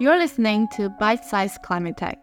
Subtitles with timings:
[0.00, 2.16] You're listening to Bite Size Climate Tech.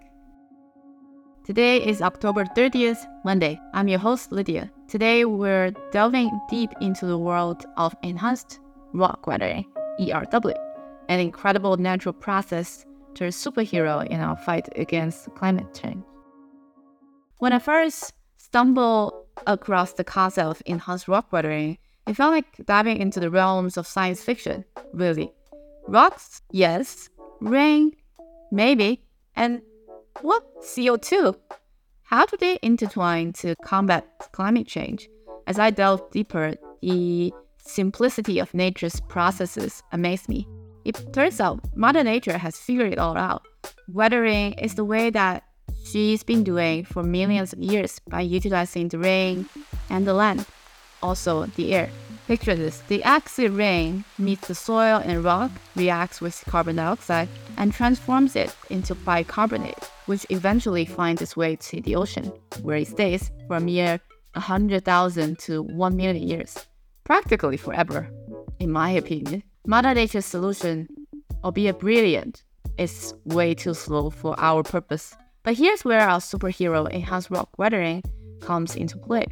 [1.45, 3.61] Today is October 30th, Monday.
[3.71, 4.71] I'm your host, Lydia.
[4.87, 8.61] Today, we're delving deep into the world of enhanced
[8.93, 9.63] rock weathering,
[9.99, 10.55] ERW,
[11.09, 16.03] an incredible natural process turned superhero in our fight against climate change.
[17.37, 19.13] When I first stumbled
[19.45, 23.85] across the concept of enhanced rock weathering, it felt like diving into the realms of
[23.85, 25.31] science fiction, really.
[25.87, 27.11] Rocks, yes.
[27.41, 27.91] Rain,
[28.51, 29.03] maybe.
[29.35, 29.61] And
[30.21, 30.43] what?
[30.61, 31.35] CO2?
[32.03, 35.09] How do they intertwine to combat climate change?
[35.45, 40.47] As I delve deeper, the simplicity of nature's processes amazed me.
[40.85, 43.45] It turns out Mother Nature has figured it all out.
[43.89, 45.43] Weathering is the way that
[45.85, 49.47] she's been doing for millions of years by utilizing the rain
[49.89, 50.45] and the land,
[51.03, 51.89] also the air.
[52.27, 57.71] Picture this the acid rain meets the soil and rock, reacts with carbon dioxide, and
[57.71, 63.31] transforms it into bicarbonate, which eventually finds its way to the ocean, where it stays
[63.47, 64.01] for a mere
[64.33, 66.67] 100,000 to 1 million years.
[67.05, 68.09] Practically forever,
[68.59, 69.41] in my opinion.
[69.65, 70.89] Mother Nature's solution,
[71.45, 72.43] albeit brilliant,
[72.77, 75.15] is way too slow for our purpose.
[75.43, 78.03] But here's where our superhero enhanced rock weathering
[78.41, 79.27] comes into play.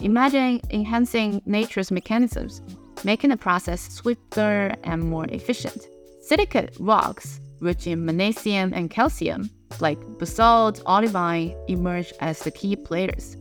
[0.00, 2.62] Imagine enhancing nature's mechanisms,
[3.04, 5.86] making the process swifter and more efficient.
[6.22, 13.36] Silicate rocks, rich in magnesium and calcium, like basalt, olivine, emerge as the key players.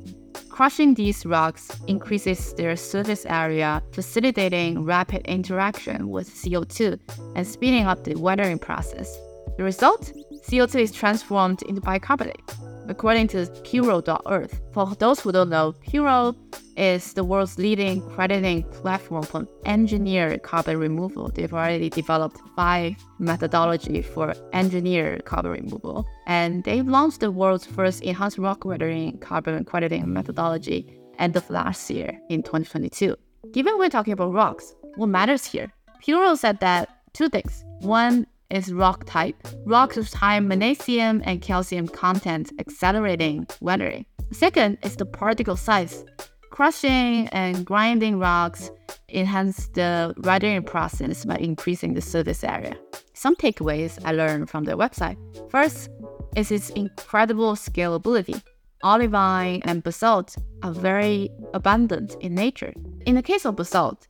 [0.50, 7.00] Crushing these rocks increases their surface area, facilitating rapid interaction with CO2
[7.38, 9.18] and speeding up the weathering process.
[9.56, 10.12] The result?
[10.50, 12.42] CO2 is transformed into bicarbonate,
[12.90, 14.60] according to Puro.earth.
[14.74, 16.36] For those who don't know, Puro
[16.76, 21.30] is the world's leading crediting platform for engineered carbon removal.
[21.30, 28.02] They've already developed five methodology for engineered carbon removal, and they've launched the world's first
[28.02, 33.16] enhanced rock weathering carbon crediting methodology end of last year in 2022.
[33.52, 35.72] Given we're talking about rocks, what matters here?
[36.04, 37.64] Puro said that two things.
[37.82, 39.36] One is rock type.
[39.66, 44.06] Rocks with high magnesium and calcium content accelerating weathering.
[44.32, 46.06] Second is the particle size.
[46.52, 48.70] Crushing and grinding rocks
[49.10, 52.78] enhance the weathering process by increasing the surface area.
[53.14, 55.18] Some takeaways I learned from their website.
[55.50, 55.90] First
[56.36, 58.42] is its incredible scalability.
[58.84, 62.74] Olivine and basalt are very abundant in nature.
[63.06, 64.08] In the case of basalt,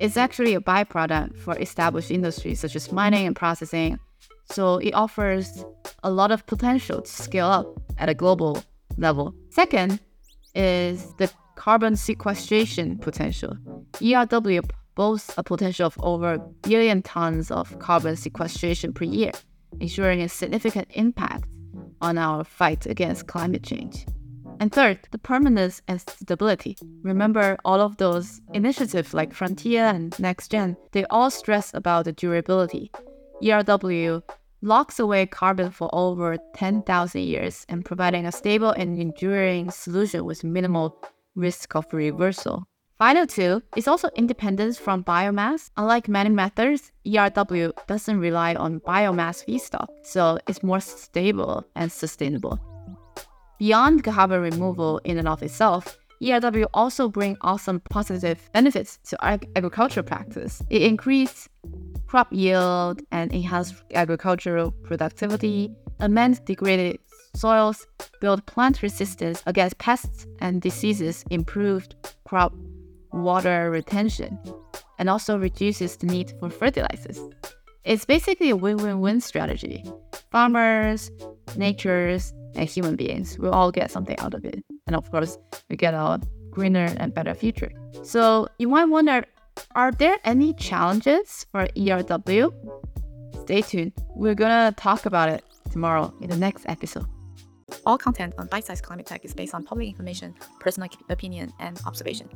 [0.00, 3.98] it's actually a byproduct for established industries such as mining and processing,
[4.44, 5.64] so it offers
[6.02, 7.66] a lot of potential to scale up
[7.98, 8.62] at a global
[8.96, 9.34] level.
[9.50, 10.00] Second
[10.54, 13.56] is the carbon sequestration potential.
[13.94, 14.62] ERW
[14.94, 19.32] boasts a potential of over a billion tons of carbon sequestration per year,
[19.80, 21.44] ensuring a significant impact
[22.00, 24.06] on our fight against climate change.
[24.60, 26.76] And third, the permanence and stability.
[27.02, 32.90] Remember all of those initiatives like Frontier and NextGen, they all stress about the durability.
[33.42, 34.22] ERW
[34.62, 40.42] locks away carbon for over 10,000 years and providing a stable and enduring solution with
[40.42, 41.00] minimal
[41.36, 42.66] risk of reversal.
[42.98, 45.70] Final two is also independence from biomass.
[45.76, 52.58] Unlike many methods, ERW doesn't rely on biomass feedstock, so it's more stable and sustainable.
[53.58, 59.48] Beyond carbon removal in and of itself, ERW also bring awesome positive benefits to ag-
[59.56, 60.62] agricultural practice.
[60.70, 61.48] It increase
[62.06, 65.70] crop yield and enhance agricultural productivity,
[66.00, 66.98] amend degraded
[67.34, 67.86] soils,
[68.20, 71.94] build plant resistance against pests and diseases, improved
[72.24, 72.52] crop
[73.12, 74.38] water retention,
[74.98, 77.20] and also reduces the need for fertilizers.
[77.84, 79.84] It's basically a win-win-win strategy.
[80.30, 81.10] Farmers,
[81.56, 84.64] natures, and human beings will all get something out of it.
[84.86, 85.38] And of course,
[85.68, 86.20] we get a
[86.50, 87.70] greener and better future.
[88.02, 89.24] So you might wonder,
[89.74, 92.52] are there any challenges for ERW?
[93.42, 93.92] Stay tuned.
[94.14, 97.06] We're gonna talk about it tomorrow in the next episode.
[97.84, 101.80] All content on Bite Size Climate Tech is based on public information, personal opinion, and
[101.86, 102.28] observation.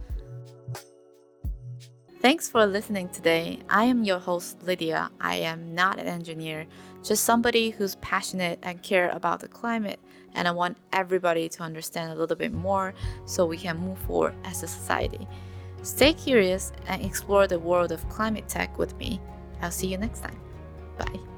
[2.22, 3.58] Thanks for listening today.
[3.68, 5.10] I am your host, Lydia.
[5.20, 6.68] I am not an engineer,
[7.02, 9.98] just somebody who's passionate and care about the climate,
[10.36, 12.94] and I want everybody to understand a little bit more
[13.26, 15.26] so we can move forward as a society.
[15.82, 19.20] Stay curious and explore the world of climate tech with me.
[19.60, 20.40] I'll see you next time.
[20.98, 21.31] Bye.